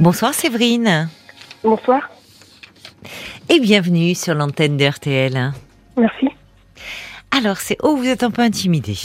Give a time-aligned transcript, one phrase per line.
[0.00, 1.08] Bonsoir Séverine.
[1.64, 2.08] Bonsoir.
[3.48, 5.52] Et bienvenue sur l'antenne de RTL.
[5.96, 6.28] Merci.
[7.36, 8.98] Alors, c'est oh, vous êtes un peu intimidée.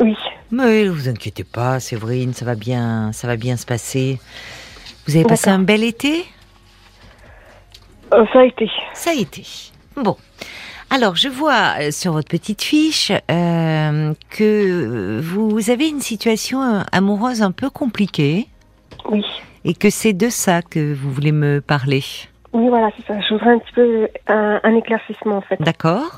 [0.00, 0.16] Oui.
[0.50, 4.18] Mais vous inquiétez pas, Séverine, ça va bien, ça va bien se passer.
[5.06, 6.24] Vous avez passé un bel été?
[8.14, 8.70] Euh, Ça a été.
[8.94, 9.44] Ça a été.
[9.96, 10.16] Bon.
[10.88, 17.42] Alors, je vois euh, sur votre petite fiche euh, que vous avez une situation amoureuse
[17.42, 18.48] un peu compliquée.
[19.10, 19.22] Oui.
[19.68, 22.04] Et que c'est de ça que vous voulez me parler.
[22.52, 23.20] Oui, voilà, c'est ça.
[23.20, 25.60] Je voudrais un petit peu un, éclaircissement, en fait.
[25.60, 26.12] D'accord.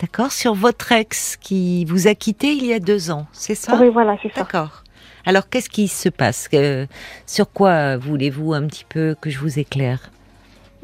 [0.00, 0.30] D'accord.
[0.30, 3.76] Sur votre ex qui vous a quitté il y a deux ans, c'est ça?
[3.80, 4.42] Oui, voilà, c'est ça.
[4.42, 4.84] D'accord.
[5.26, 6.48] Alors, qu'est-ce qui se passe?
[7.26, 9.98] Sur quoi voulez-vous un petit peu que je vous éclaire?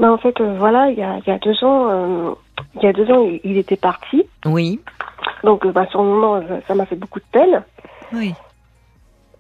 [0.00, 2.34] Ben, En fait, euh, voilà, il y, a, il y a deux ans, euh,
[2.74, 4.24] il y a deux ans, il, était parti.
[4.44, 4.80] Oui.
[5.44, 7.62] Donc, ben, sur le moment, ça m'a fait beaucoup de peine.
[8.12, 8.34] Oui.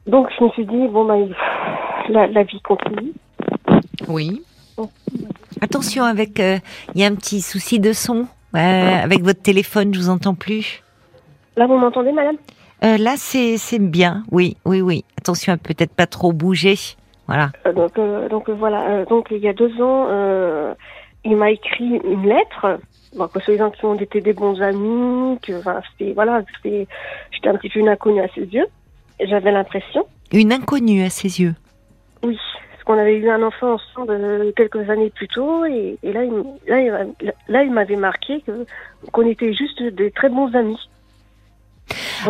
[0.06, 1.28] Donc, je me suis dit, bon, ben,
[2.08, 3.12] la, vie continue.
[4.08, 4.42] Oui.
[5.60, 6.58] Attention avec, euh,
[6.94, 10.82] il y a un petit souci de son avec votre téléphone, je vous entends plus.
[11.56, 12.36] Là, vous m'entendez, madame?
[12.82, 14.24] Euh, Là, c'est bien.
[14.32, 15.04] Oui, oui, oui.
[15.18, 16.74] Attention à peut-être pas trop bouger.
[17.26, 17.50] Voilà.
[17.66, 17.94] Euh, donc,
[18.30, 19.04] donc voilà.
[19.04, 20.08] donc il y a deux ans,
[21.24, 22.80] il m'a écrit une lettre.
[23.16, 26.86] Bon, que les gens qui ont été des bons amis, que enfin, c'était voilà, j'étais
[27.44, 28.66] un petit peu une inconnue à ses yeux.
[29.20, 30.06] J'avais l'impression.
[30.32, 31.54] Une inconnue à ses yeux.
[32.22, 32.38] Oui,
[32.70, 37.32] parce qu'on avait eu un enfant ensemble euh, quelques années plus tôt, et, là, il,
[37.48, 38.42] là, il m'avait marqué
[39.12, 40.78] qu'on était juste des très bons amis.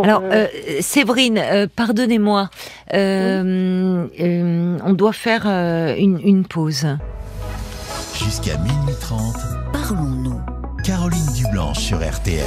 [0.03, 1.41] Alors, euh, euh, Séverine,
[1.75, 2.51] pardonnez-moi,
[2.93, 6.87] on doit faire une, une pause.
[8.15, 9.37] Jusqu'à minuit 30,
[9.73, 10.41] parlons-nous.
[10.85, 12.45] Caroline Dublanche sur RTL.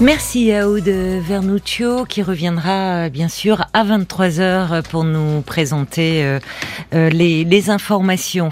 [0.00, 6.38] Merci à Aude Vernuccio qui reviendra bien sûr à 23h pour nous présenter euh,
[6.94, 8.48] euh, les, informations.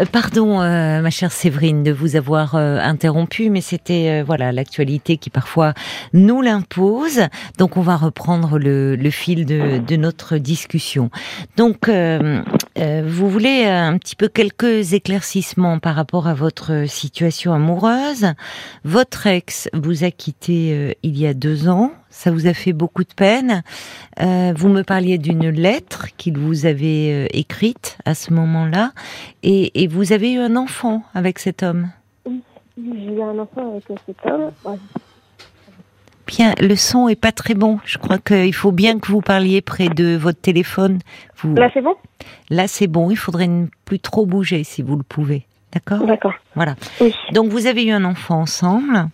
[0.00, 5.74] Euh, pardon ma chère Séverine de vous avoir interrompu mais c'était voilà l'actualité qui parfois
[6.12, 7.22] nous l'impose.
[7.58, 11.10] Donc on va reprendre le, fil de, notre discussion.
[11.56, 18.26] Donc vous voulez un petit peu quelques éclaircissements par rapport à votre situation amoureuse.
[18.84, 21.90] Votre ex vous a quitté euh, il y a deux ans.
[22.10, 23.62] Ça vous a fait beaucoup de peine.
[24.20, 28.92] Euh, vous me parliez d'une lettre qu'il vous avait euh, écrite à ce moment-là.
[29.42, 31.90] Et, vous avez eu un enfant avec cet homme.
[32.26, 32.42] Oui,
[32.78, 34.50] j'ai eu un enfant avec cet homme.
[36.26, 37.78] Bien, le son est pas très bon.
[37.84, 41.00] Je crois qu'il faut bien que vous parliez près de votre téléphone.
[41.44, 41.94] Là, c'est bon?
[42.48, 43.10] Là, c'est bon.
[43.10, 45.46] Il faudrait ne plus trop bouger si vous le pouvez.
[45.72, 46.06] D'accord?
[46.06, 46.34] D'accord.
[46.54, 46.76] Voilà.
[47.32, 49.08] Donc vous avez eu un enfant ensemble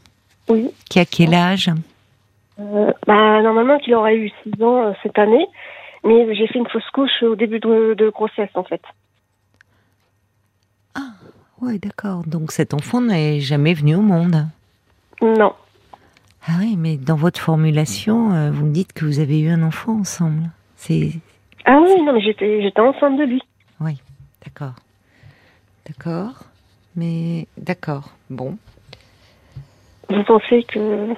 [0.50, 0.70] Oui.
[0.88, 1.70] Qui a quel âge?
[2.58, 5.46] Euh, bah, Normalement, il aurait eu 6 ans euh, cette année,
[6.04, 8.82] mais j'ai fait une fausse couche au début de, grossesse en fait.
[10.96, 11.12] Ah,
[11.62, 12.24] ouais, d'accord.
[12.26, 14.46] Donc cet enfant n'est jamais venu au monde
[15.22, 15.54] Non.
[16.48, 19.62] Ah oui, mais dans votre formulation, euh, vous me dites que vous avez eu un
[19.62, 20.50] enfant ensemble.
[20.74, 21.12] C'est.
[21.64, 23.42] Ah oui, non, mais j'étais, j'étais enceinte de lui.
[23.80, 24.00] Oui,
[24.44, 24.74] d'accord.
[25.86, 26.44] D'accord.
[26.96, 28.56] Mais d'accord, bon.
[30.10, 31.15] Vous pensez que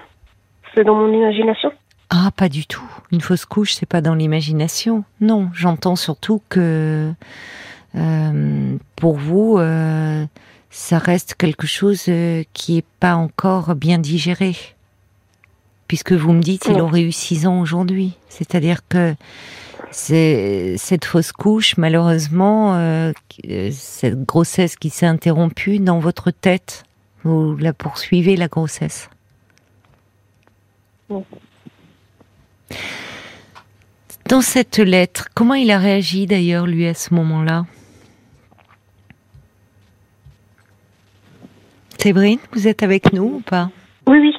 [0.75, 1.73] c'est dans mon imagination?
[2.11, 2.85] Ah, pas du tout.
[3.11, 5.05] Une fausse couche, c'est pas dans l'imagination.
[5.21, 7.11] Non, j'entends surtout que
[7.95, 10.27] euh, pour vous, euh,
[10.71, 14.55] ça reste quelque chose euh, qui est pas encore bien digéré.
[15.89, 18.13] Puisque vous me dites, il aurait eu six ans aujourd'hui.
[18.29, 19.15] C'est-à-dire que
[19.91, 23.13] c'est cette fausse couche, malheureusement, euh,
[23.71, 26.85] cette grossesse qui s'est interrompue dans votre tête.
[27.25, 29.09] Vous la poursuivez, la grossesse.
[34.29, 37.67] Dans cette lettre, comment il a réagi d'ailleurs, lui, à ce moment-là?
[41.99, 43.71] Séverine, vous êtes avec nous ou pas?
[44.09, 44.35] Oui, oui,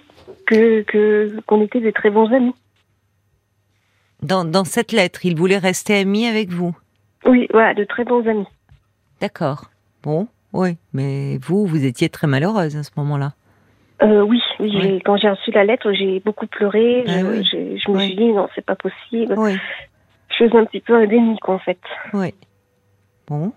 [0.47, 2.53] que qu'on était des très bons amis.
[4.21, 6.75] Dans, cette lettre, il voulait rester ami avec vous?
[7.25, 8.47] Oui, voilà, de très bons amis.
[9.21, 9.69] D'accord.
[10.01, 13.33] Bon, oui, mais vous, vous étiez très malheureuse à ce moment-là.
[14.01, 17.03] Euh, oui, oui, quand j'ai reçu la lettre, j'ai beaucoup pleuré.
[17.07, 19.33] Ah je, me suis dit, non, c'est pas possible.
[19.37, 19.55] Oui.
[20.29, 21.79] Je faisais un petit peu un déni, quoi, en fait.
[22.13, 22.33] Oui.
[23.27, 23.53] Bon.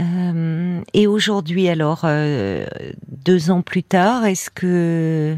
[0.00, 2.64] Euh, et aujourd'hui, alors, euh,
[3.08, 5.36] deux ans plus tard, est-ce que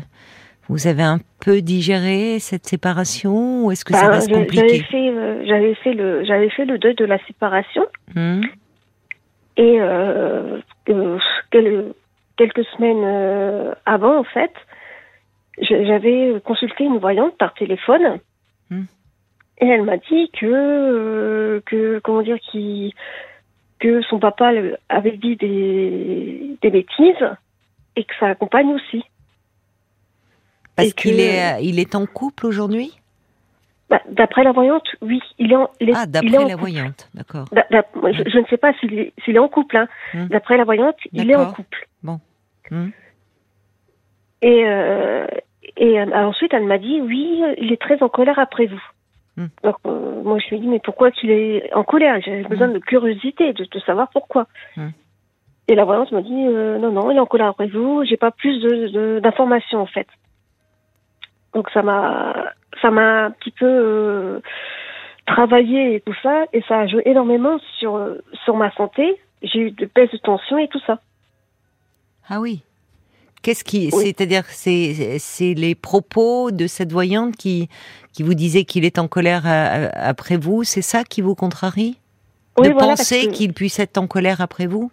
[0.69, 5.43] vous avez un peu digéré cette séparation ou est-ce que ça bah, reste compliqué euh,
[5.47, 7.85] J'avais fait, le j'avais fait le deuil de la séparation
[8.15, 8.43] hmm.
[9.57, 10.61] Et euh,
[12.37, 14.53] quelques semaines euh, avant en fait,
[15.59, 18.19] j'avais consulté une voyante par téléphone
[18.71, 18.85] hmm.
[19.59, 22.95] et elle m'a dit que que comment dire qui
[23.79, 24.53] que son papa
[24.89, 27.29] avait dit des, des bêtises
[27.97, 29.05] et que sa compagne aussi.
[30.77, 33.02] Parce qu'il est, il est en couple aujourd'hui?
[33.93, 35.21] Bah, D'après la voyante, oui.
[35.39, 37.45] Il est en, ah, d'après la voyante, d'accord.
[37.53, 39.77] Je, ne sais pas s'il est, est, en couple.
[39.77, 39.87] Hein.
[40.15, 40.29] Hum.
[40.29, 41.87] D'après la voyante, il est en couple.
[42.03, 42.19] Bon.
[42.71, 42.91] Hum.
[44.41, 45.27] Et, euh,
[45.77, 48.83] et euh, ensuite, elle m'a dit, oui, il est très en colère après vous.
[49.63, 52.19] Donc, euh, moi, je ai dit, mais pourquoi qu'il est en colère?
[52.25, 54.47] J'ai besoin de curiosité, de, de savoir pourquoi.
[55.69, 58.31] Et la voyante m'a dit, non, non, il est en colère après vous, j'ai pas
[58.31, 58.63] plus
[59.21, 60.09] d'informations, de, en fait.
[61.55, 64.41] Donc, ça m'a ça m'a un petit peu euh,
[65.27, 68.01] travaillé et tout ça, et ça a joué énormément sur,
[68.45, 69.21] sur ma santé.
[69.43, 71.01] J'ai eu de baisses de tension et tout ça.
[72.29, 72.63] Ah oui.
[73.43, 77.69] Qu'est-ce qui, c'est-à-dire, c'est, c'est les propos de cette voyante qui,
[78.13, 81.99] qui vous disait qu'il est en colère euh, après vous, c'est ça qui vous contrarie?
[82.63, 84.93] De penser qu'il puisse être en colère après vous?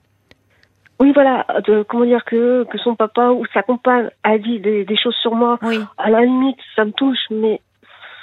[1.00, 4.84] Oui, voilà, de, comment dire que, que son papa ou sa compagne a dit des,
[4.84, 5.58] des choses sur moi.
[5.62, 5.80] Oui.
[5.98, 7.62] À la limite, ça me touche, mais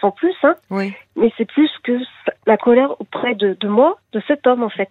[0.01, 0.57] sans plus, hein.
[0.71, 0.95] Oui.
[1.17, 1.99] Mais c'est plus que
[2.47, 4.91] la colère auprès de, de moi, de cet homme, en fait.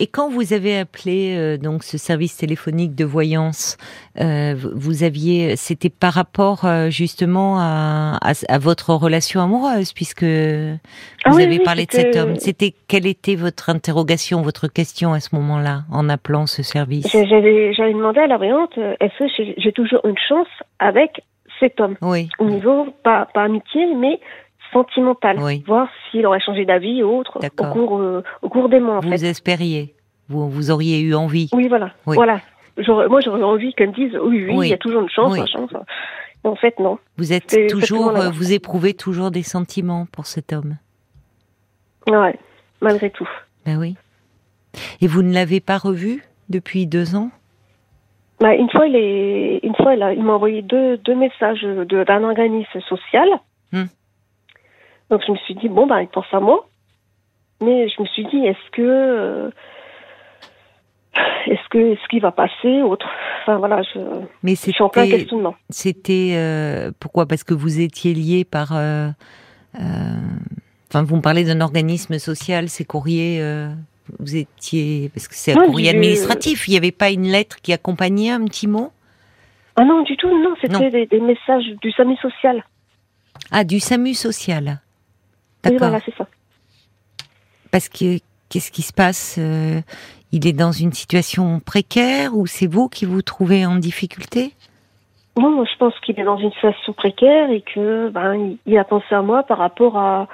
[0.00, 3.76] Et quand vous avez appelé euh, donc ce service téléphonique de voyance,
[4.20, 11.30] euh, vous aviez, c'était par rapport euh, justement à, à, votre relation amoureuse, puisque ah
[11.30, 12.34] vous avez parlé de cet homme.
[12.36, 17.06] C'était quelle était votre interrogation, votre question à ce moment-là, en appelant ce service?
[17.12, 20.48] J'avais demandé à la voyante, est-ce que j'ai toujours une chance
[20.80, 21.22] avec
[21.60, 21.94] cet homme?
[22.02, 22.28] Oui.
[22.40, 24.18] Au niveau pas pas amitié, mais
[24.74, 28.98] sentimentale, voir s'il aurait changé d'avis ou autre au cours, euh, au cours des mois.
[28.98, 29.94] En vous espériez
[30.28, 31.92] vous, vous auriez eu envie Oui, voilà.
[32.04, 32.40] voilà.
[32.76, 35.70] Moi, j'aurais envie qu'elle me dise oui, oui, il y a toujours une chance, chance.
[36.44, 36.98] en fait, non.
[37.18, 40.76] Vous êtes toujours, euh, vous éprouvez toujours des sentiments pour cet homme.
[42.08, 42.38] Ouais,
[42.80, 43.28] malgré tout.
[43.64, 43.96] Ben oui.
[45.00, 47.30] Et vous ne l'avez pas revu depuis deux ans?
[48.40, 52.80] Bah, une fois, il est, une fois, il m'a envoyé deux, deux messages d'un organisme
[52.88, 53.28] social.
[53.72, 53.84] Hmm.
[55.10, 56.66] Donc je me suis dit, bon, ben, il pense à moi.
[57.62, 58.82] Mais je me suis dit, est-ce que.
[58.82, 59.50] Euh,
[61.46, 63.06] est-ce que ce qui va passer autre?
[63.42, 64.00] Enfin voilà je,
[64.42, 65.54] mais je suis en plein questionnement.
[65.70, 67.26] c'était euh, pourquoi?
[67.26, 69.10] Parce que vous étiez lié par euh,
[69.74, 73.40] enfin vous me parlez d'un organisme social ces courriers
[74.18, 77.72] vous étiez parce que c'est un courrier administratif il n'y avait pas une lettre qui
[77.72, 78.90] accompagnait un petit mot?
[79.76, 80.54] Ah non du tout non.
[80.60, 82.64] c'était des, des, messages du SAMU social.
[83.52, 84.80] Ah du SAMU social
[85.70, 86.26] oui, voilà, c'est ça.
[87.70, 88.18] Parce que
[88.48, 89.80] qu'est-ce qui se passe euh,
[90.32, 94.52] Il est dans une situation précaire ou c'est vous qui vous trouvez en difficulté?
[95.36, 99.12] Non, je pense qu'il est dans une situation précaire et que ben, il a pensé
[99.12, 100.28] à moi par rapport à,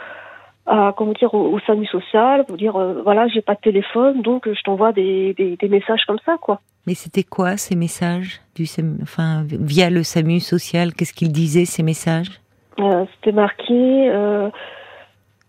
[0.67, 4.47] à comment dire au, SAMU social pour dire euh, voilà j'ai pas de téléphone donc
[4.47, 6.61] je t'envoie des, des, messages comme ça quoi.
[6.87, 8.67] Mais c'était quoi ces messages du
[9.03, 12.41] enfin via le SAMU social qu'est-ce qu'il disait ces messages?
[12.79, 14.11] Euh, C'était marqué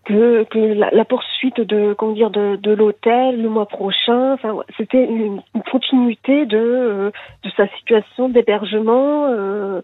[0.04, 4.32] que, que la, poursuite de comment dire de, de l'hôtel le mois prochain.
[4.34, 5.40] Enfin c'était une,
[5.70, 7.10] continuité de euh,
[7.44, 9.80] de sa situation d'hébergement euh,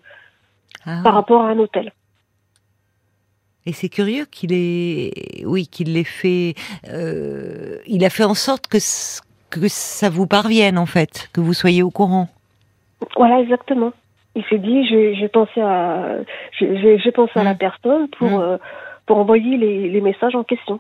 [0.87, 1.00] ah.
[1.05, 1.93] par rapport à un hôtel.
[3.67, 6.55] Et c'est curieux qu'il ait oui qu'il l'ait fait
[6.93, 8.79] euh, il a fait en sorte que
[9.50, 12.29] que ça vous parvienne en fait que vous soyez au courant.
[13.17, 13.93] Voilà exactement.
[14.34, 16.17] Il s'est dit j'ai pensé à
[16.58, 17.58] j'ai pensé à la mmh.
[17.58, 18.58] personne pour mmh
[19.08, 20.79] pour envoyer les, messages en question.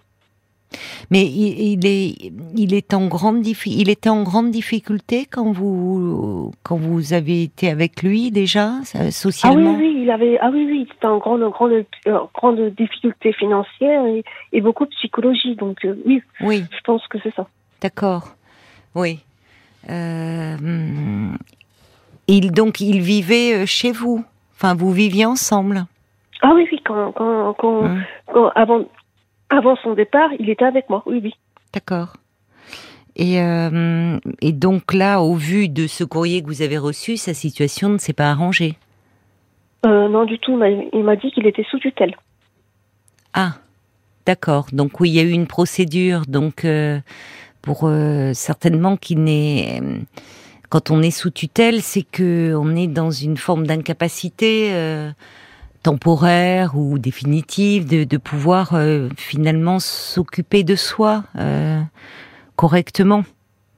[1.10, 6.76] Mais il, est, il est en grande il était en grande difficulté quand vous quand
[6.76, 8.72] vous avez été avec lui déjà
[9.10, 9.70] socialement.
[9.70, 11.72] Ah oui oui il avait ah oui oui c'était en grande grande
[12.06, 17.06] euh, grande difficulté financière et, et, beaucoup de psychologie donc euh, oui oui je pense
[17.08, 17.48] que c'est ça.
[17.80, 18.34] D'accord
[18.94, 19.20] oui.
[19.88, 20.56] Euh,
[22.26, 24.22] il donc il vivait chez vous
[24.54, 25.86] enfin vous viviez ensemble.
[26.42, 28.84] Ah oui, oui, quand, quand, quand, avant,
[29.50, 31.34] avant son départ, il était avec moi, oui, oui.
[31.72, 32.16] D'accord.
[33.16, 37.34] Et, euh, et donc là, au vu de ce courrier que vous avez reçu, sa
[37.34, 38.76] situation ne s'est pas arrangée?
[39.84, 40.58] Euh, Non, du tout.
[40.92, 42.16] Il m'a dit qu'il était sous tutelle.
[43.34, 43.54] Ah,
[44.24, 44.66] d'accord.
[44.72, 46.22] Donc oui, il y a eu une procédure.
[46.28, 47.00] Donc euh,
[47.60, 47.90] pour
[48.32, 49.82] certainement qu'il n'est
[50.70, 54.70] quand on est sous tutelle, c'est que on est dans une forme d'incapacité
[55.82, 61.80] temporaire ou définitive, de, pouvoir euh, finalement s'occuper de soi euh,
[62.56, 63.22] correctement.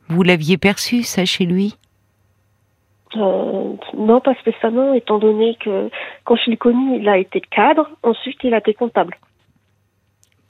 [0.09, 1.76] Vous l'aviez perçu ça chez lui?
[3.16, 5.90] Euh, Non, pas spécialement, étant donné que
[6.25, 9.16] quand je l'ai connu, il a été cadre, ensuite il a été comptable.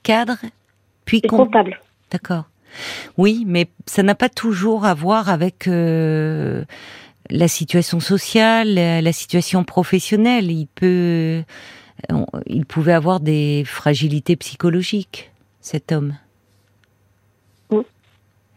[0.03, 0.39] Cadre,
[1.05, 1.79] puis comptable.
[2.11, 2.45] D'accord.
[3.19, 6.65] Oui, mais ça n'a pas toujours à voir avec euh,
[7.31, 10.51] la situation sociale, la, situation professionnelle.
[10.51, 11.43] Il peut,
[12.47, 16.15] il pouvait avoir des fragilités psychologiques, cet homme,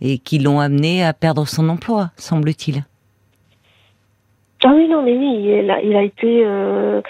[0.01, 2.83] et qui l'ont amené à perdre son emploi, semble-t-il.
[4.63, 7.01] Ah oui, non, mais oui, il a, il a été, euh,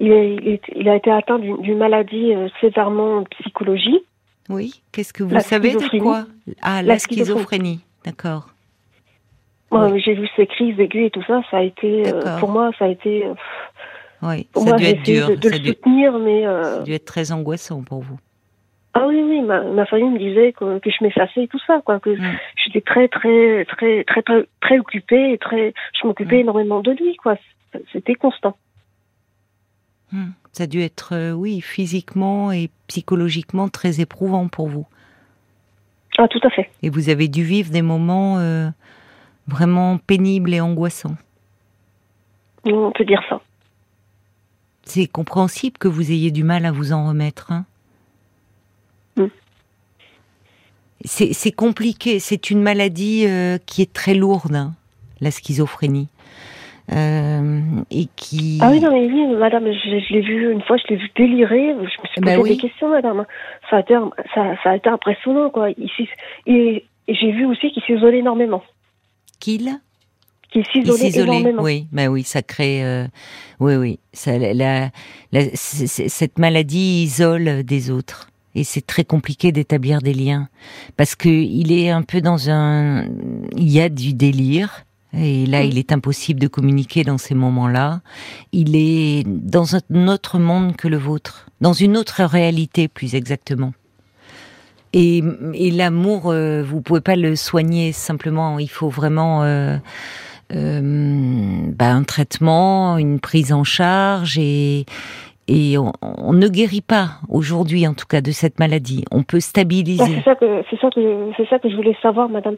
[0.00, 4.04] il, a, été atteint d'une maladie euh, sévèrement psychologique.
[4.48, 6.24] Oui, qu'est-ce que vous savez de quoi?
[6.62, 8.48] Ah, la, schizophrénie, d'accord.
[9.70, 12.70] Moi, j'ai vu ces crises aiguës et tout ça, ça a été, euh, pour moi,
[12.78, 13.24] ça a été.
[14.22, 15.28] oui, ça a dû être dur.
[15.28, 16.44] De, le soutenir, mais.
[16.44, 18.18] Ça a dû être très angoissant pour vous.
[18.98, 22.08] Ah oui, oui, ma, famille me disait que, je m'effaçais et tout ça, quoi, que
[22.08, 22.38] mm.
[22.64, 26.40] j'étais très, très, très, très, très, très occupée et très, je m'occupais mm.
[26.40, 27.36] énormément de lui, quoi.
[27.92, 28.56] C'était constant.
[30.12, 30.28] Mm.
[30.52, 34.86] Ça a dû être, euh, oui, physiquement et psychologiquement très éprouvant pour vous.
[36.16, 36.70] Ah, tout à fait.
[36.82, 38.70] Et vous avez dû vivre des moments euh,
[39.46, 41.16] vraiment pénibles et angoissants.
[42.64, 43.40] On peut dire ça.
[44.82, 47.52] C'est compréhensible que vous ayez du mal à vous en remettre.
[47.52, 47.64] Hein
[51.06, 52.18] c'est compliqué.
[52.18, 54.72] C'est une maladie euh, qui est très lourde, hein,
[55.20, 56.08] la schizophrénie.
[56.92, 57.60] Euh,
[57.90, 58.60] et qui.
[58.62, 61.74] Ah oui, non, mais oui, madame, je, l'ai vu une fois, je l'ai vu délirer.
[61.74, 63.24] Je me suis bah posé des questions, madame.
[63.68, 63.94] Ça a été,
[64.34, 65.70] ça, ça a été impressionnant, quoi.
[66.46, 68.62] et, j'ai vu aussi qu'il s'isolait énormément.
[69.46, 69.80] Qu'il
[70.50, 71.54] Qu'il s'isolait.
[71.60, 72.84] Oui, bah oui, ça crée.
[72.84, 73.06] Euh,
[73.60, 74.00] oui, oui.
[74.12, 74.90] Ça, la,
[75.54, 80.48] cette maladie isole des autres et c'est très compliqué d'établir des liens
[80.96, 83.04] parce que il est un peu dans un
[83.56, 88.00] il y a du délire et là il est impossible de communiquer dans ces moments-là
[88.52, 93.74] il est dans un autre monde que le vôtre dans une autre réalité plus exactement
[94.96, 95.22] et,
[95.54, 99.76] et l'amour euh, vous pouvez pas le soigner simplement il faut vraiment euh,
[100.54, 100.80] euh,
[101.72, 104.86] bah, un traitement, une prise en charge et,
[105.48, 109.04] et on, ne guérit pas aujourd'hui, en tout cas, de cette maladie.
[109.10, 110.04] On peut stabiliser.
[110.04, 112.56] c'est ça que c'est ça que c'est ça que je voulais savoir, Madame.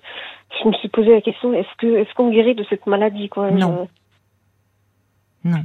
[0.62, 3.50] Je me suis posé la question est-ce que est-ce qu'on guérit de cette maladie, quoi?
[3.50, 3.88] Non.
[5.45, 5.64] Non.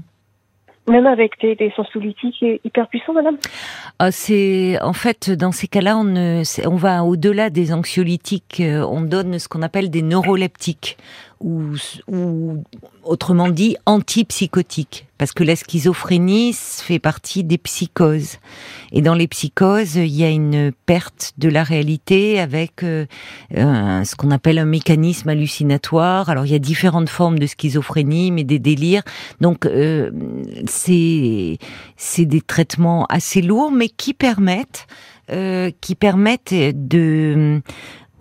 [0.88, 3.38] Même avec des, des sensibilités hyper puissants, madame
[4.00, 8.60] ah, C'est en fait dans ces cas-là, on, on va au-delà des anxiolytiques.
[8.60, 10.98] Euh, on donne ce qu'on appelle des neuroleptiques
[11.40, 11.75] ou,
[12.08, 12.63] ou
[13.04, 18.39] autrement dit antipsychotiques, parce que la schizophrénie fait partie des psychoses.
[18.92, 23.06] Et dans les psychoses, il y a une perte de la réalité avec euh,
[23.50, 26.30] ce qu'on appelle un mécanisme hallucinatoire.
[26.30, 29.03] Alors il y a différentes formes de schizophrénie, mais des délires.
[29.39, 30.12] Donc euh,
[30.65, 31.58] c'est
[32.20, 34.88] des traitements assez lourds, mais qui permettent
[35.32, 37.62] euh, qui permettent de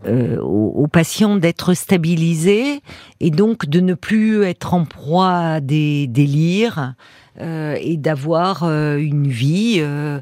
[0.06, 2.80] euh, aux, patients d'être stabilisés
[3.20, 6.94] et donc de ne plus être en proie à des délires
[7.40, 10.20] euh, et d'avoir euh, une vie, euh,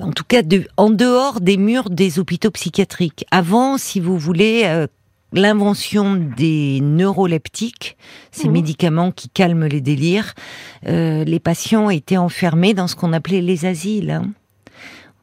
[0.00, 3.24] en tout cas de, en dehors des murs des hôpitaux psychiatriques.
[3.30, 4.86] Avant, si vous voulez,
[5.32, 7.96] l'invention des neuroleptiques,
[8.32, 8.52] ces mmh.
[8.52, 10.34] médicaments qui calment les délires,
[10.84, 14.10] les patients étaient enfermés dans ce qu'on appelait les asiles.
[14.10, 14.32] Hein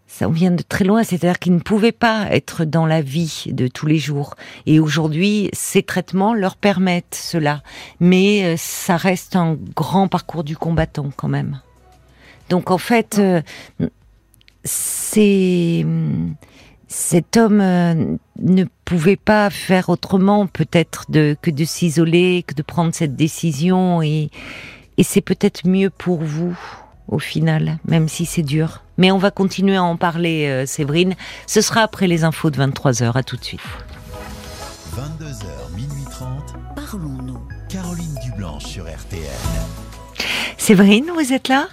[0.10, 3.68] ça vient de très loin, c'est-à-dire qu'ils ne pouvaient pas être dans la vie de
[3.68, 4.36] tous les jours.
[4.66, 7.62] Et aujourd'hui, ces traitements leur permettent cela.
[8.00, 11.62] Mais euh, ça reste un grand parcours du combattant quand même.
[12.50, 13.42] Donc en fait, euh,
[14.64, 15.86] c'est
[16.88, 22.96] cet homme euh, ne pouvait pas faire autrement peut-être que de s'isoler, que de prendre
[22.96, 24.32] cette décision et,
[24.98, 26.58] et c'est peut-être mieux pour vous
[27.10, 28.84] au final, même si c'est dur.
[28.98, 31.16] Mais on va continuer à en parler, euh, Séverine.
[31.48, 33.18] Ce sera après les infos de 23h.
[33.18, 33.62] À tout de suite.
[34.96, 36.56] 22h, minuit 30.
[36.76, 37.40] Parlons-nous.
[37.70, 39.20] Caroline Dublanche sur RTN.
[40.58, 41.68] Séverine, vous êtes là?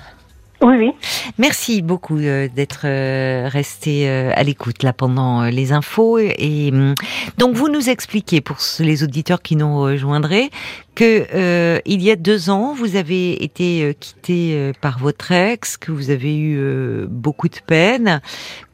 [0.62, 0.92] Oui, oui.
[1.36, 6.94] Merci beaucoup euh, d'être euh, resté euh, à l'écoute là pendant les infos et, hum,
[7.36, 10.48] donc vous nous expliquez pour les auditeurs qui nous rejoindraient
[10.94, 16.08] que il y a deux ans vous avez été quitté par votre ex, que vous
[16.08, 18.22] avez eu beaucoup de peine,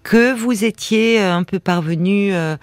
[0.05, 2.59] que vous étiez un peu parvenu à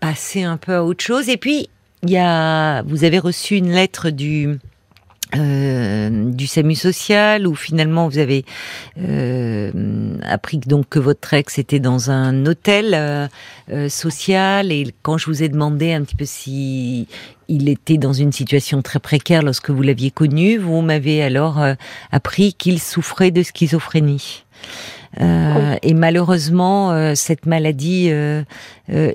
[0.00, 1.68] passer un peu à autre chose et puis
[2.02, 4.58] il y a vous avez reçu une lettre du
[5.34, 8.44] euh, du SAMU social où finalement vous avez
[8.98, 13.26] euh, appris donc que votre ex était dans un hôtel euh,
[13.70, 17.08] euh, social et quand je vous ai demandé un petit peu si
[17.48, 21.62] il était dans une situation très précaire lorsque vous l'aviez connu, vous m'avez alors
[22.10, 24.44] appris qu'il souffrait de schizophrénie.
[25.20, 28.10] Et malheureusement, cette maladie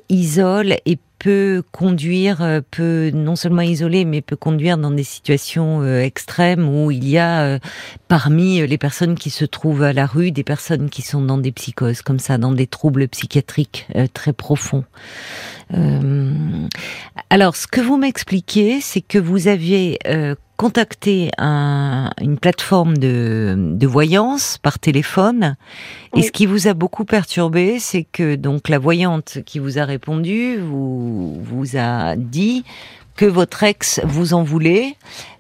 [0.10, 5.82] isole et peut conduire, euh, peut non seulement isoler, mais peut conduire dans des situations
[5.82, 7.60] euh, extrêmes où il y a euh,
[8.08, 11.52] parmi les personnes qui se trouvent à la rue des personnes qui sont dans des
[11.52, 14.84] psychoses comme ça, dans des troubles psychiatriques très profonds.
[17.30, 20.00] alors, ce que vous m'expliquez, c'est que vous aviez
[20.58, 25.56] contacté un, une plateforme de, de, voyance par téléphone.
[26.16, 29.86] Et ce qui vous a beaucoup perturbé, c'est que donc la voyante qui vous a
[29.86, 32.64] répondu vous, vous a dit
[33.16, 34.96] que votre ex vous en voulait,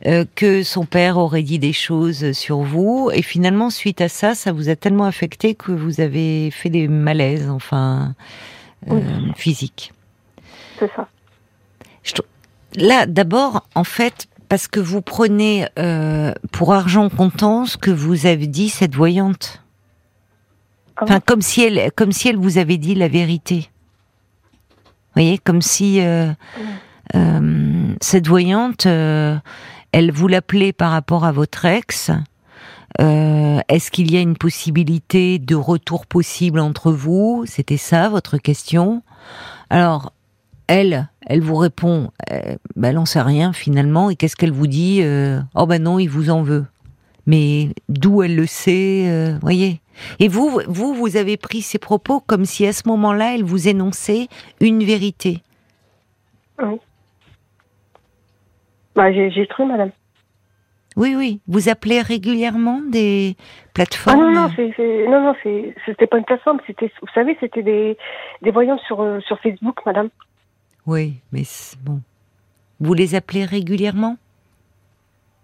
[0.06, 4.36] euh, que son père aurait dit des choses sur vous, et finalement suite à ça,
[4.36, 8.16] ça vous a tellement affecté que vous avez fait des malaises, enfin
[8.90, 9.00] euh,
[9.36, 9.94] physiques.
[10.80, 11.08] C'est ça.
[12.76, 18.26] Là, d'abord, en fait, parce que vous prenez euh, pour argent comptant ce que vous
[18.26, 19.64] avez dit cette voyante.
[21.00, 23.70] Enfin, comme si elle, comme si elle vous avait dit la vérité.
[24.80, 26.32] Vous voyez, comme si euh,
[27.16, 32.12] euh, cette voyante, elle vous l'appelait par rapport à votre ex.
[33.00, 37.44] Est-ce qu'il y a une possibilité de retour possible entre vous?
[37.46, 39.04] C'était ça votre question.
[39.70, 40.14] Alors,
[40.68, 44.68] elle, elle vous répond, euh, ben, elle n'en sait rien finalement, et qu'est-ce qu'elle vous
[44.68, 46.66] dit euh, Oh ben non, il vous en veut.
[47.26, 49.82] Mais d'où elle le sait, euh, voyez
[50.20, 53.68] Et vous, vous, vous avez pris ses propos comme si à ce moment-là, elle vous
[53.68, 54.28] énonçait
[54.62, 55.42] une vérité.
[56.62, 56.80] Oui.
[58.96, 59.92] Bah, j'ai cru, madame.
[60.96, 61.42] Oui, oui.
[61.48, 63.36] Vous appelez régulièrement des
[63.76, 64.20] plateformes?
[64.20, 65.36] Ah non, non, c'est, non, non,
[65.86, 66.60] c'était pas une plateforme.
[66.66, 67.98] C'était, vous savez, c'était des,
[68.42, 70.10] des voyants sur, sur Facebook, madame.
[70.88, 71.44] Oui, mais
[71.84, 72.02] bon.
[72.80, 74.18] Vous les appelez régulièrement?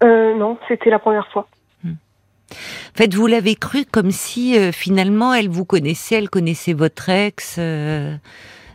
[0.02, 1.48] Euh, Non, c'était la première fois.
[1.84, 1.96] Hmm.
[2.52, 7.10] En fait, vous l'avez cru comme si euh, finalement elle vous connaissait, elle connaissait votre
[7.10, 7.58] ex.
[7.60, 8.16] Euh,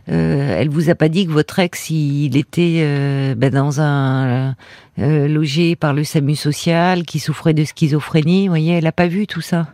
[0.09, 4.55] euh, elle vous a pas dit que votre ex il, était euh, ben, dans un
[4.97, 8.47] logé par le SAMU social, qui souffrait de schizophrénie.
[8.47, 9.67] Vous voyez, elle a pas vu tout ça.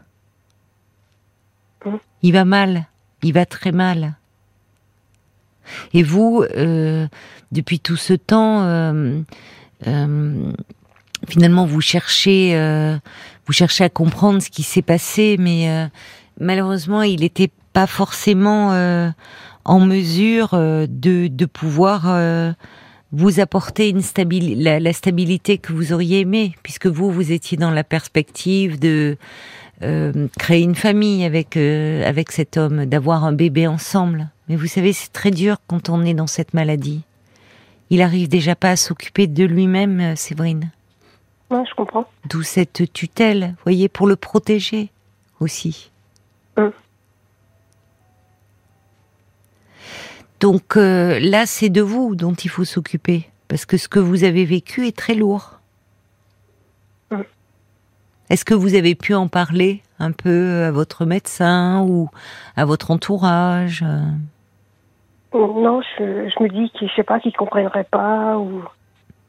[1.83, 1.97] Hmm.
[2.21, 2.85] Il va mal,
[3.21, 4.15] il va très mal.
[5.93, 7.07] Et vous, euh,
[7.51, 9.19] depuis tout ce temps, euh,
[9.87, 10.51] euh,
[11.27, 12.55] finalement, vous cherchez,
[13.45, 15.89] vous cherchez à comprendre ce qui s'est passé, mais
[16.39, 18.71] malheureusement, il n'était pas forcément
[19.65, 22.53] en mesure de, pouvoir
[23.11, 23.95] vous apporter
[24.55, 29.17] la, la, stabilité que vous auriez aimé, puisque vous, vous étiez dans la perspective de
[30.39, 34.29] créer une famille avec avec cet homme, d'avoir un bébé ensemble.
[34.47, 37.03] Mais vous savez, c'est très dur quand on est dans cette maladie.
[37.89, 40.71] Il arrive déjà pas à s'occuper de lui-même, euh, Séverine.
[41.51, 42.07] Oui, je comprends.
[42.29, 44.89] D'où cette tutelle, voyez, pour le protéger
[45.39, 45.91] aussi.
[46.57, 46.71] Hum.
[50.39, 54.23] Donc euh, là, c'est de vous dont il faut s'occuper, parce que ce que vous
[54.23, 55.59] avez vécu est très lourd.
[58.29, 62.09] Est-ce que vous avez pu en parler un peu à votre médecin ou
[62.55, 63.83] à votre entourage
[65.35, 68.63] non, je, me dis qu'il, je sais pas, qu'il comprendrait pas ou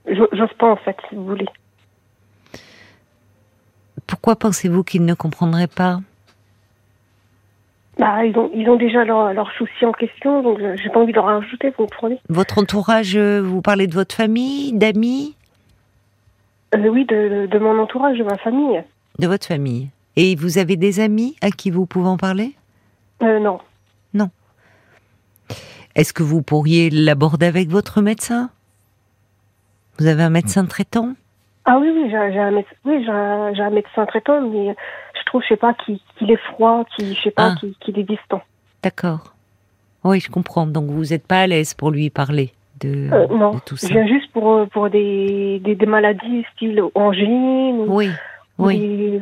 [0.07, 1.47] j'ose pas en fait, si vous voulez.
[4.07, 5.99] Pourquoi pensez-vous qu'ils ne comprendraient pas?
[7.99, 11.13] Bah, ils ont, ils ont déjà leurs leur soucis en question, donc j'ai pas envie
[11.13, 12.21] de leur rajouter, vous comprenez.
[12.29, 15.35] Votre entourage, euh, vous parlez de votre famille, d'amis?
[16.77, 18.83] Euh, Oui, de, de, mon entourage, de ma famille.
[19.19, 19.89] De votre famille.
[20.17, 22.53] Et vous avez des amis à qui vous pouvez en parler?
[23.23, 23.61] Euh, Non.
[24.15, 24.31] Non.
[25.95, 28.51] Est-ce que vous pourriez l'aborder avec votre médecin?
[29.99, 31.15] Vous avez un médecin traitant?
[31.65, 34.77] Ah oui, oui, j'ai un, médecin traitant, mais
[35.19, 37.67] je trouve, je sais pas, qu'il est froid, qu'il, je sais pas, ah.
[37.81, 38.41] qu'il est distant.
[38.83, 39.35] D'accord.
[40.05, 40.67] Oui, je comprends.
[40.67, 43.89] Donc vous n'êtes pas à l'aise pour lui parler de, euh, non, tout ça.
[43.89, 47.85] Je viens juste pour, euh, pour des, des, maladies style angine.
[47.89, 48.11] Oui,
[48.59, 49.21] oui.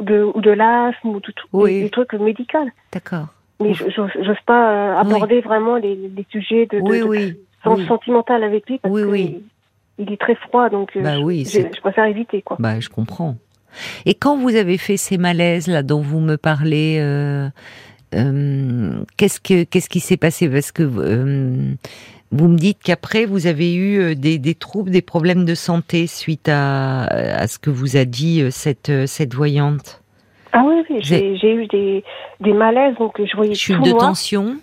[0.00, 1.82] ou de, ou de l'asthme, ou tout, oui.
[1.82, 2.68] des trucs médicaux.
[2.92, 3.26] D'accord.
[3.60, 8.78] Mais j'ose pas euh, aborder vraiment les, les, sujets de, oui, oui, sentimental avec lui
[8.78, 9.42] parce oui,
[9.98, 12.56] il est très froid, donc bah oui, je, je, préfère éviter quoi.
[12.60, 13.34] Bah, je comprends.
[14.06, 17.48] Et quand vous avez fait ces malaises là dont vous me parlez, euh,
[18.14, 20.48] euh, qu'est-ce que qu'est-ce qui s'est passé?
[20.48, 21.74] Parce que euh,
[22.30, 26.48] vous me dites qu'après vous avez eu des, des, troubles, des problèmes de santé suite
[26.48, 30.02] à, à ce que vous a dit cette cette voyante.
[30.52, 32.04] Ah oui, oui j'ai eu des,
[32.40, 34.56] des malaises, donc je voyais Chute de tension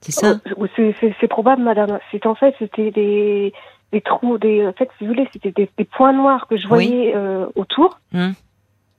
[0.00, 0.34] C'est ça?
[0.56, 1.98] Oh, C'est probable, madame.
[2.10, 3.52] C'est en fait, c'était des,
[3.92, 6.66] des trous, des, en fait, si vous voulez, c'était des, des, points noirs que je
[6.66, 7.98] voyais euh, autour.
[8.14, 8.34] Hum.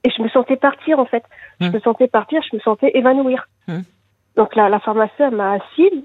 [0.04, 1.24] et je me sentais partir en fait.
[1.60, 3.48] Je me sentais partir, je me sentais évanouir.
[4.36, 6.04] Donc la, la pharmacienne m'a assise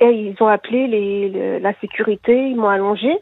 [0.00, 3.18] et ils ont appelé les, la sécurité, ils m'ont allongé,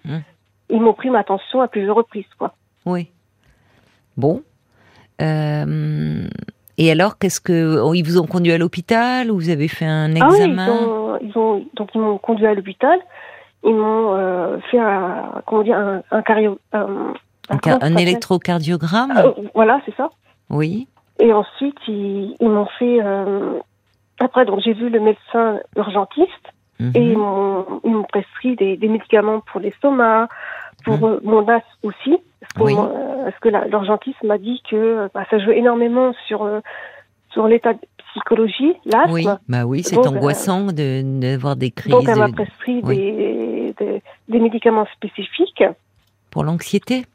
[0.71, 2.55] ils m'ont pris ma tension à plusieurs reprises quoi.
[2.87, 3.09] Oui.
[4.16, 4.42] Bon.
[5.21, 6.27] Euh,
[6.77, 9.85] et alors, qu'est-ce que oh, ils vous ont conduit à l'hôpital ou vous avez fait
[9.85, 12.99] un examen ah oui, ils ont, donc ils m'ont conduit à l'hôpital.
[13.64, 17.14] Ils m'ont euh, fait un comment dire un, un cario, un,
[17.51, 19.12] un, électrocardiogramme?
[19.16, 20.11] Euh, voilà, c'est ça.
[20.51, 20.87] Oui.
[21.18, 23.01] Et ensuite, ils, ils m'ont fait.
[24.20, 26.28] Euh, après, donc j'ai vu le médecin urgentiste
[26.81, 26.92] mhm.
[26.94, 30.28] et ils m'ont prescrit des, des, médicaments pour l'estomac,
[30.85, 31.20] pour mhm.
[31.24, 32.18] mon as aussi.
[32.40, 36.61] Parce que, euh, que l'urgentiste m'a dit que bah, ça joue énormément sur, euh,
[37.33, 39.12] sur l'état de psychologie, l'asthme.
[39.12, 41.92] Oui, bah oui c'est euh, angoissant de d'avoir des crises.
[41.92, 43.74] Donc elle m'a prescrit des,
[44.28, 45.64] des, médicaments spécifiques.
[46.31, 47.07] Pour l'anxiété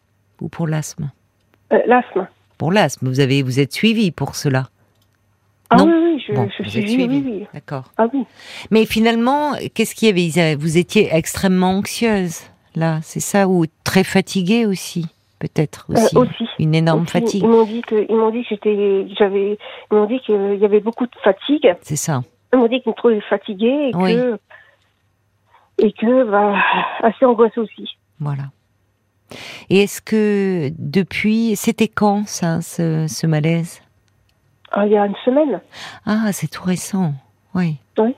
[0.41, 1.09] ou pour l'asthme?
[1.71, 2.27] L'asthme.
[2.57, 4.65] Pour l'asthme, vous avez vous êtes suivi pour cela
[5.69, 7.07] ah oui, oui, je, suis suivi.
[7.07, 7.47] Oui, oui.
[7.53, 7.91] D'accord.
[7.97, 8.25] Ah oui.
[8.69, 10.55] Mais finalement, qu'est-ce qu'il y avait?
[10.55, 12.41] Vous étiez extrêmement anxieuse,
[12.75, 15.07] là, c'est ça, ou très fatiguée aussi
[15.43, 17.43] peut-être euh, aussi, une énorme fatigue.
[17.43, 19.57] Ils m'ont dit que ils m'ont dit que j'étais j'avais
[19.91, 21.75] ils m'ont dit qu'il y avait beaucoup de fatigue.
[21.81, 22.23] C'est ça.
[22.53, 24.39] Ils m'ont dit qu'ils me trouvaient fatiguée et que
[25.79, 26.55] et que bah,
[27.01, 27.97] assez angoissée aussi.
[28.19, 28.43] Voilà.
[29.69, 33.82] Et est-ce que depuis c'était quand ça ce, ce malaise?
[34.77, 35.61] Il y a une semaine.
[36.05, 37.13] Ah c'est tout récent.
[37.53, 37.77] Oui.
[37.97, 38.15] Oui.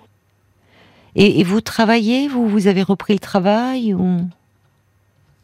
[1.15, 4.20] Et, et, vous travaillez vous vous avez repris le travail ou?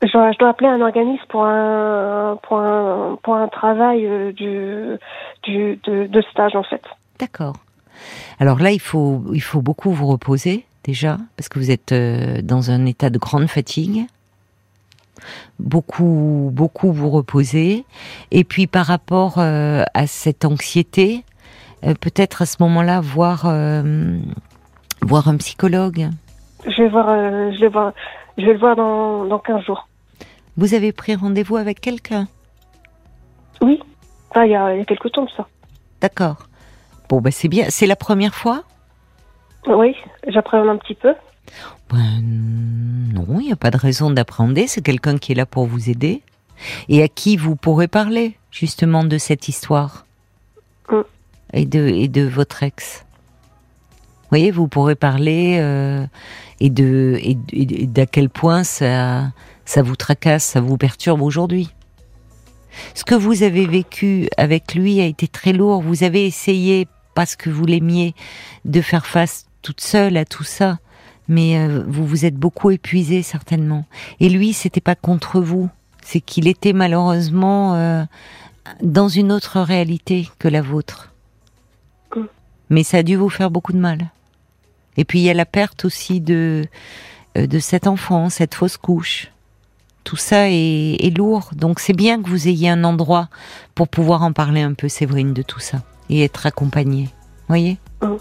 [0.02, 4.98] Je, dois appeler un organisme pour un, pour un, pour un travail euh, du,
[5.44, 6.82] du, de, de stage, en fait.
[7.20, 7.56] D'accord.
[8.40, 12.42] Alors là, il faut, il faut beaucoup vous reposer, déjà, parce que vous êtes euh,
[12.42, 14.08] dans un état de grande fatigue.
[15.60, 17.86] Beaucoup, beaucoup vous reposer.
[18.32, 21.24] Et puis, par rapport euh, à cette anxiété,
[21.82, 23.52] peut-être à ce moment-là, voir,
[25.02, 26.10] voir un psychologue.
[26.66, 27.08] Je vais voir,
[27.54, 27.94] je vais voir,
[28.38, 29.88] je vais le voir dans, dans 15 jours.
[30.58, 32.28] Vous avez pris rendez-vous avec quelqu'un?
[33.62, 33.80] Oui,
[34.36, 35.48] il y, a, quelques temps de ça.
[36.02, 36.48] D'accord.
[37.10, 37.66] Bon, ben c'est bien.
[37.70, 38.64] C'est la première fois?
[39.68, 39.96] Oui,
[40.28, 41.14] j'appréhende un petit peu.
[41.92, 42.22] Ben,
[43.14, 44.68] non, il n'y a pas de raison d'appréhender.
[44.68, 46.22] C'est quelqu'un qui est là pour vous aider
[46.90, 50.06] et à qui vous pourrez parler justement de cette histoire
[50.90, 51.02] mm.
[51.54, 53.06] et, de, et de votre ex?
[54.24, 56.06] Vous voyez, vous pourrez parler euh,
[56.62, 57.36] et de et
[57.86, 59.30] d'à quel point ça
[59.66, 61.70] ça vous tracasse, ça vous perturbe aujourd'hui.
[62.94, 65.82] Ce que vous avez vécu avec lui a été très lourd.
[65.82, 68.16] Vous avez essayé, parce que vous l'aimiez,
[68.66, 70.80] de faire face toute seule à tout ça,
[71.32, 73.86] mais euh, vous vous êtes beaucoup épuisé certainement.
[74.20, 75.70] Et lui, c'était pas contre vous,
[76.04, 78.04] c'est qu'il était malheureusement euh,
[78.84, 81.14] dans une autre réalité que la vôtre.
[82.70, 84.12] Mais ça a dû vous faire beaucoup de mal.
[84.98, 86.66] Et puis il y a la perte aussi de
[87.38, 89.32] euh, de cet enfant, cette fausse couche
[90.04, 91.52] tout ça est, lourd.
[91.56, 93.30] Donc c'est bien que vous ayez un endroit
[93.76, 97.10] pour pouvoir en parler un peu, Séverine, de tout ça et être accompagnée.
[97.48, 97.78] Voyez?
[98.02, 98.16] Mm.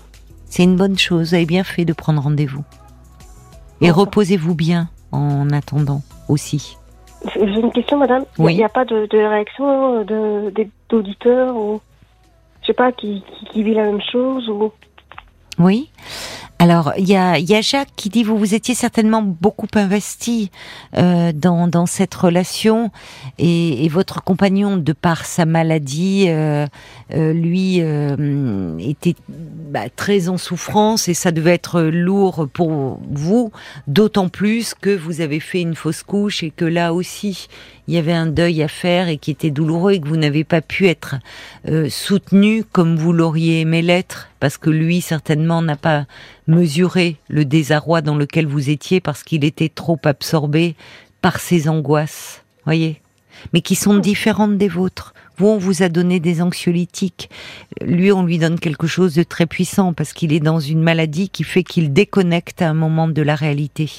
[0.44, 1.31] C'est une bonne chose.
[1.31, 2.64] Vous avez bien fait de prendre rendez-vous.
[3.81, 6.77] Et reposez-vous bien en attendant aussi.
[7.35, 8.25] J'ai une question, madame.
[8.38, 10.05] Il n'y a pas de, réaction
[10.88, 11.81] d'auditeurs ou
[12.62, 14.73] je sais pas qui, qui, vit la même chose ou.
[15.59, 15.90] Oui.
[16.62, 20.51] Alors, il y a, y a, Jacques qui dit vous vous étiez certainement beaucoup investi
[20.99, 22.90] euh, dans, dans, cette relation
[23.38, 26.66] et, et, votre compagnon, de par sa maladie, euh,
[27.14, 33.53] euh, lui euh, était bah, très en souffrance et ça devait être lourd pour vous,
[33.87, 37.49] d'autant plus que vous avez fait une fausse couche et que là aussi
[37.88, 40.44] il y avait un deuil à faire et qui était douloureux et que vous n'avez
[40.44, 41.16] pas pu être
[41.68, 46.07] euh, soutenu comme vous l'auriez aimé l'être parce que lui certainement n'a pas
[46.46, 50.74] mesuré le désarroi dans lequel vous étiez parce qu'il était trop absorbé
[51.22, 53.00] par ses angoisses, voyez,
[53.53, 55.14] mais qui sont différentes des vôtres.
[55.37, 57.31] Vous, on vous a donné des anxiolytiques.
[57.81, 61.31] Lui, on lui donne quelque chose de très puissant parce qu'il est dans une maladie
[61.31, 63.90] qui fait qu'il déconnecte à un moment de la réalité.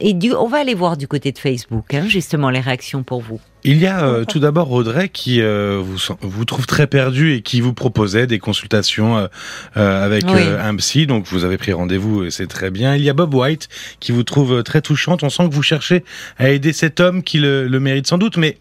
[0.00, 3.20] Et du, on va aller voir du côté de Facebook, hein, justement, les réactions pour
[3.20, 3.40] vous.
[3.62, 7.42] Il y a euh, tout d'abord Audrey qui euh, vous, vous trouve très perdu et
[7.42, 9.28] qui vous proposait des consultations
[9.76, 11.06] euh, avec un psy.
[11.06, 12.96] Donc vous avez pris rendez-vous et c'est très bien.
[12.96, 13.68] Il y a Bob White
[14.00, 15.22] qui vous trouve très touchante.
[15.22, 16.04] On sent que vous cherchez
[16.38, 18.56] à aider cet homme qui le, le mérite sans doute, mais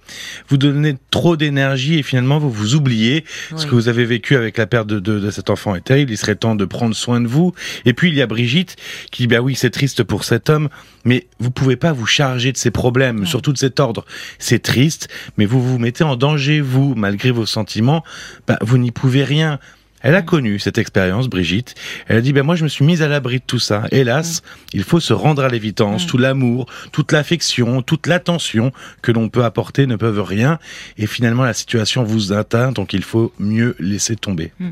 [0.50, 3.24] vous donnez trop d'énergie et finalement vous vous oubliez.
[3.56, 6.12] Ce que vous avez vécu avec la perte de, de, de, cet enfant est terrible.
[6.12, 7.54] Il serait temps de prendre soin de vous.
[7.86, 8.76] Et puis il y a Brigitte
[9.12, 10.70] qui dit bah oui c'est triste pour cet homme,
[11.06, 14.06] mais vous pouvez pas vous charger de ses problèmes, surtout de cet ordre.
[14.40, 18.04] C'est triste triste, mais vous vous mettez en danger, vous, malgré vos sentiments,
[18.48, 19.60] bah, vous n'y pouvez rien.
[20.02, 21.76] Elle a connu cette expérience, Brigitte.
[22.08, 23.84] Elle a dit, ben moi je me suis mise à l'abri de tout ça.
[23.92, 24.42] Hélas,
[24.74, 26.08] il faut se rendre à l'évidence.
[26.08, 28.72] Tout l'amour, toute l'affection, toute l'attention
[29.02, 30.58] que l'on peut apporter ne peuvent rien.
[30.98, 34.54] Et finalement, la situation vous atteint, donc il faut mieux laisser tomber.
[34.60, 34.70] Mm.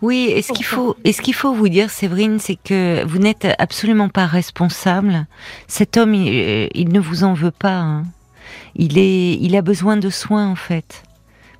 [0.00, 3.18] Oui, et ce qu'il faut, et ce qu'il faut vous dire, Séverine, c'est que vous
[3.18, 5.26] n'êtes absolument pas responsable.
[5.66, 7.78] Cet homme, il, ne vous en veut pas.
[7.78, 8.04] Hein.
[8.78, 11.02] Il est, il a besoin de soins en fait.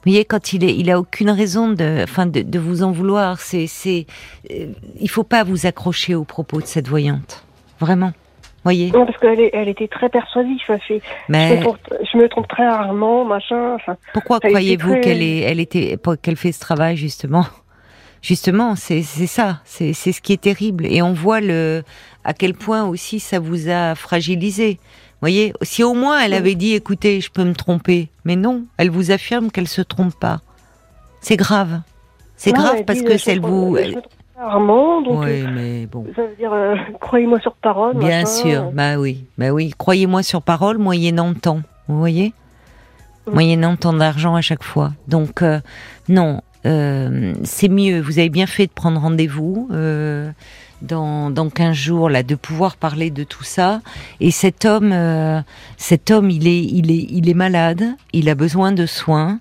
[0.05, 3.41] Vous voyez, quand il est, il a aucune raison de, enfin, de, vous en vouloir.
[3.41, 4.07] C'est, c'est,
[4.51, 4.69] euh,
[5.01, 7.45] il faut pas vous accrocher aux propos de cette voyante,
[7.81, 8.13] vraiment.
[8.63, 8.91] Voyez?
[8.93, 10.61] Non, parce qu'elle elle était très persuasive.
[11.29, 13.75] Mais je me, trompe, très rarement, machin.
[13.75, 17.47] Enfin, Pourquoi croyez-vous qu'elle est, elle était, qu'elle fait ce travail justement?
[18.21, 20.87] Justement, c'est ça, c'est ce qui est terrible.
[20.87, 21.83] Et on voit le
[22.25, 24.79] à quel point aussi ça vous a fragilisé
[25.21, 28.91] voyez, si au moins elle avait dit, écoutez, je peux me tromper, mais non, elle
[28.91, 30.41] vous affirme qu'elle se trompe pas.
[31.21, 31.81] C'est grave.
[32.37, 33.77] C'est grave parce que celle vous.
[34.39, 36.07] Rarement, donc oui, euh, mais bon.
[36.15, 37.97] ça veut dire euh, croyez-moi sur parole.
[37.97, 42.33] Bien sûr, bah oui, bah oui, croyez-moi sur parole, moyennant temps, vous voyez,
[43.27, 44.93] moyennant temps d'argent à chaque fois.
[45.09, 45.59] Donc euh,
[46.09, 48.01] non, c'est mieux.
[48.01, 49.69] Vous avez bien fait de prendre rendez-vous
[50.83, 53.81] dans, dans 15 jours là de pouvoir parler de tout ça.
[54.21, 55.41] Et cet homme euh,
[55.77, 59.41] cet homme il est il est il est malade il a besoin de soins.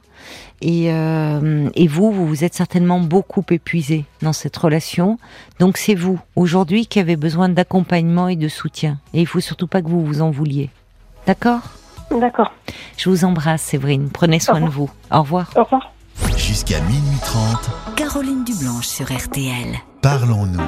[0.60, 5.20] Et, euh, et vous vous vous êtes certainement beaucoup épuisé dans cette relation.
[5.60, 8.98] Donc c'est vous aujourd'hui qui avez besoin d'accompagnement et de soutien.
[9.14, 10.72] Et il faut surtout pas que vous vous en vouliez.
[11.28, 11.62] D'accord?
[12.10, 12.54] D'accord.
[12.98, 14.10] Je vous embrasse Séverine.
[14.12, 14.90] Prenez soin de vous.
[15.12, 15.52] Au revoir.
[15.56, 15.92] Au revoir.
[16.36, 20.56] Jusqu'à minuit 30 Caroline Dublanche sur RTL parlons-nous